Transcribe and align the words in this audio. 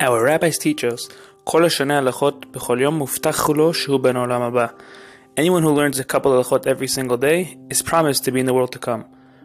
Our 0.00 0.24
rabbis 0.24 0.58
teach 0.58 0.84
us, 0.84 1.12
כל 1.44 1.64
השנה 1.64 1.98
הלכות 1.98 2.46
בכל 2.52 2.78
יום 2.80 2.94
מובטח 2.94 3.50
לו 3.50 3.74
שהוא 3.74 4.00
בן 4.00 4.16
העולם 4.16 4.42
הבא. 4.42 4.66
Anyone 5.36 5.62
who 5.62 5.72
learns 5.72 5.98
a 5.98 6.04
couple 6.04 6.32
of 6.32 6.46
halachot 6.46 6.66
every 6.66 6.88
single 6.88 7.16
day 7.16 7.56
is 7.70 7.82
promised 7.82 8.24
to 8.24 8.32
be 8.32 8.40
in 8.40 8.46
the 8.46 8.54
world 8.54 8.72
to 8.72 8.78
come. 8.78 9.04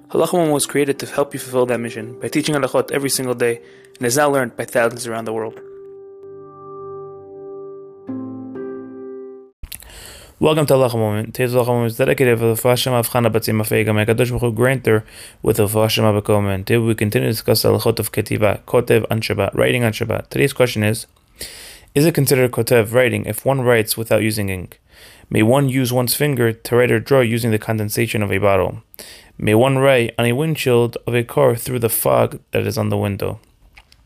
Halachah 0.09 0.51
was 0.51 0.65
created 0.65 0.99
to 0.99 1.05
help 1.05 1.33
you 1.33 1.39
fulfill 1.39 1.65
that 1.67 1.79
mission 1.79 2.19
by 2.19 2.27
teaching 2.27 2.55
halachot 2.55 2.91
every 2.91 3.09
single 3.09 3.35
day 3.35 3.61
and 3.97 4.07
is 4.07 4.17
now 4.17 4.29
learned 4.29 4.55
by 4.55 4.65
thousands 4.65 5.07
around 5.07 5.25
the 5.25 5.33
world. 5.33 5.59
Welcome 10.40 10.66
to 10.66 10.74
Halacha 10.74 10.94
Moment. 10.94 11.34
Today's 11.34 11.52
Halacha 11.52 11.66
Moment 11.66 11.90
is 11.90 11.96
dedicated 11.96 12.38
for 12.38 12.44
the 12.44 12.54
Fashem 12.54 12.92
of 12.92 13.08
Chana 13.08 13.28
Batzim 13.28 13.60
Afegam. 13.60 13.96
May 13.96 14.06
Kadosh 14.06 14.30
Baruch 14.30 14.54
grant 14.54 14.86
her 14.86 15.04
with 15.42 15.56
the 15.56 15.66
Fashem 15.66 16.04
Abakomen. 16.04 16.58
Today 16.58 16.78
we 16.78 16.94
continue 16.94 17.26
to 17.26 17.32
discuss 17.32 17.62
the 17.62 17.70
halachot 17.70 17.98
of 17.98 18.12
Ketiva, 18.12 18.62
Kotev 18.62 19.04
on 19.10 19.20
Shabbat, 19.20 19.52
writing 19.54 19.82
on 19.82 19.90
Shabbat. 19.90 20.28
Today's 20.28 20.52
question 20.52 20.84
is, 20.84 21.08
is 21.92 22.06
it 22.06 22.14
considered 22.14 22.52
Kotev 22.52 22.94
writing 22.94 23.24
if 23.24 23.44
one 23.44 23.62
writes 23.62 23.96
without 23.96 24.22
using 24.22 24.48
ink? 24.48 24.80
May 25.28 25.42
one 25.42 25.68
use 25.68 25.92
one's 25.92 26.14
finger 26.14 26.52
to 26.52 26.76
write 26.76 26.92
or 26.92 27.00
draw 27.00 27.18
using 27.18 27.50
the 27.50 27.58
condensation 27.58 28.22
of 28.22 28.30
a 28.30 28.38
bottle? 28.38 28.84
May 29.38 29.56
one 29.56 29.78
write 29.78 30.14
on 30.20 30.24
a 30.24 30.34
windshield 30.34 30.96
of 31.04 31.16
a 31.16 31.24
car 31.24 31.56
through 31.56 31.80
the 31.80 31.88
fog 31.88 32.38
that 32.52 32.64
is 32.64 32.78
on 32.78 32.90
the 32.90 32.96
window? 32.96 33.40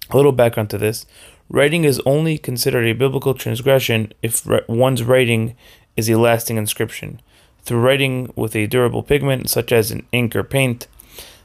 A 0.09 0.17
little 0.17 0.33
background 0.33 0.71
to 0.71 0.79
this. 0.79 1.05
Writing 1.51 1.85
is 1.85 2.01
only 2.07 2.39
considered 2.39 2.87
a 2.87 2.95
biblical 2.95 3.35
transgression 3.35 4.15
if 4.23 4.47
one's 4.67 5.03
writing 5.03 5.55
is 5.97 6.09
a 6.09 6.19
lasting 6.19 6.57
inscription, 6.57 7.21
through 7.65 7.81
writing 7.81 8.33
with 8.35 8.57
a 8.57 8.67
durable 8.67 9.03
pigment, 9.03 9.51
such 9.51 9.73
as 9.73 9.91
an 9.91 10.07
ink 10.13 10.35
or 10.35 10.43
paint, 10.43 10.87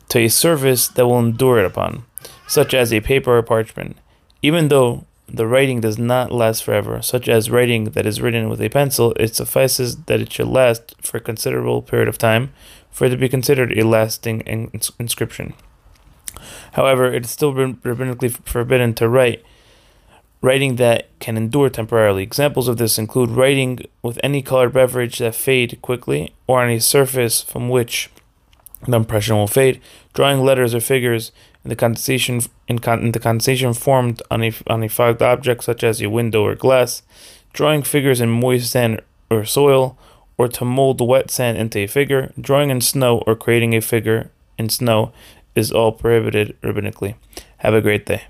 to 0.09 0.19
a 0.19 0.29
surface 0.29 0.87
that 0.87 1.05
will 1.05 1.19
endure 1.19 1.59
it 1.59 1.65
upon, 1.65 2.05
such 2.47 2.73
as 2.73 2.93
a 2.93 3.01
paper 3.01 3.37
or 3.37 3.43
parchment. 3.43 3.97
Even 4.41 4.67
though 4.69 5.05
the 5.27 5.47
writing 5.47 5.81
does 5.81 5.97
not 5.97 6.31
last 6.31 6.63
forever, 6.63 7.01
such 7.01 7.27
as 7.27 7.49
writing 7.49 7.85
that 7.91 8.05
is 8.05 8.21
written 8.21 8.49
with 8.49 8.61
a 8.61 8.69
pencil, 8.69 9.13
it 9.19 9.35
suffices 9.35 9.97
that 10.03 10.21
it 10.21 10.31
should 10.31 10.47
last 10.47 10.95
for 11.01 11.17
a 11.17 11.21
considerable 11.21 11.81
period 11.81 12.07
of 12.07 12.17
time 12.17 12.53
for 12.89 13.05
it 13.05 13.09
to 13.09 13.17
be 13.17 13.29
considered 13.29 13.77
a 13.77 13.85
lasting 13.85 14.41
ins- 14.41 14.91
inscription. 14.97 15.53
However, 16.73 17.13
it 17.13 17.25
is 17.25 17.31
still 17.31 17.53
rabbinically 17.53 18.31
forbidden 18.47 18.93
to 18.95 19.09
write 19.09 19.43
writing 20.41 20.75
that 20.75 21.07
can 21.19 21.37
endure 21.37 21.69
temporarily. 21.69 22.23
Examples 22.23 22.67
of 22.67 22.77
this 22.77 22.97
include 22.97 23.31
writing 23.31 23.79
with 24.01 24.19
any 24.23 24.41
colored 24.41 24.73
beverage 24.73 25.19
that 25.19 25.35
fade 25.35 25.79
quickly 25.81 26.33
or 26.45 26.61
on 26.61 26.69
a 26.69 26.79
surface 26.79 27.41
from 27.41 27.69
which 27.69 28.09
the 28.87 28.95
impression 28.95 29.35
will 29.35 29.47
fade, 29.47 29.81
drawing 30.13 30.41
letters 30.41 30.75
or 30.75 30.79
figures 30.79 31.31
in 31.63 31.69
the 31.69 31.75
condensation 31.75 32.41
in, 32.67 32.79
con- 32.79 33.01
in 33.01 33.11
the 33.11 33.19
condensation 33.19 33.73
formed 33.73 34.21
on 34.29 34.43
a 34.43 34.53
on 34.67 34.83
a 34.83 34.87
fogged 34.87 35.21
object 35.21 35.63
such 35.63 35.83
as 35.83 36.01
a 36.01 36.09
window 36.09 36.43
or 36.43 36.55
glass, 36.55 37.01
drawing 37.53 37.81
figures 37.81 38.21
in 38.21 38.29
moist 38.29 38.71
sand 38.71 39.01
or 39.29 39.43
soil, 39.43 39.97
or 40.37 40.47
to 40.47 40.63
mold 40.63 41.01
wet 41.01 41.31
sand 41.31 41.57
into 41.57 41.79
a 41.79 41.87
figure, 41.87 42.31
drawing 42.39 42.69
in 42.69 42.79
snow 42.79 43.23
or 43.27 43.35
creating 43.35 43.75
a 43.75 43.81
figure 43.81 44.31
in 44.57 44.69
snow 44.69 45.11
is 45.55 45.71
all 45.71 45.91
prohibited 45.91 46.55
rabbinically. 46.61 47.15
Have 47.57 47.73
a 47.73 47.81
great 47.81 48.05
day. 48.05 48.23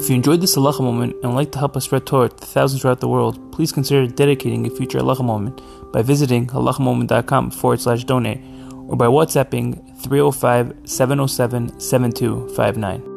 If 0.00 0.08
you 0.08 0.16
enjoyed 0.16 0.40
this 0.40 0.56
halacha 0.56 0.80
moment 0.80 1.16
and 1.16 1.24
would 1.24 1.36
like 1.36 1.52
to 1.52 1.58
help 1.58 1.76
us 1.76 1.84
spread 1.84 2.06
Torah 2.06 2.30
to 2.30 2.46
thousands 2.46 2.80
throughout 2.80 3.00
the 3.00 3.06
world, 3.06 3.52
please 3.52 3.70
consider 3.70 4.06
dedicating 4.06 4.66
a 4.66 4.70
future 4.70 4.98
halacha 4.98 5.22
moment 5.22 5.60
by 5.92 6.00
visiting 6.00 6.46
halachamoment.com 6.46 7.50
forward 7.50 7.82
slash 7.82 8.04
donate 8.04 8.40
or 8.88 8.96
by 8.96 9.06
WhatsApping 9.06 9.76
305 10.02 10.72
707 10.84 11.78
7259. 11.78 13.09